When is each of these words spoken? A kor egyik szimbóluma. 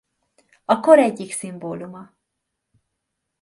A 0.65 0.79
kor 0.79 0.97
egyik 0.99 1.31
szimbóluma. 1.33 2.13